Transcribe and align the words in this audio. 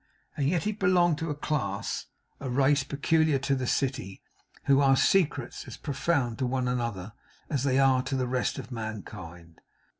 And 0.35 0.49
yet 0.49 0.63
he 0.63 0.71
belonged 0.71 1.19
to 1.19 1.29
a 1.29 1.35
class; 1.35 2.07
a 2.39 2.49
race 2.49 2.83
peculiar 2.83 3.37
to 3.37 3.53
the 3.53 3.67
City; 3.67 4.23
who 4.63 4.81
are 4.81 4.95
secrets 4.97 5.67
as 5.67 5.77
profound 5.77 6.39
to 6.39 6.47
one 6.47 6.67
another, 6.67 7.13
as 7.51 7.61
they 7.61 7.77
are 7.77 8.01
to 8.01 8.15
the 8.15 8.25
rest 8.25 8.57
of 8.57 8.71
mankind. 8.71 9.61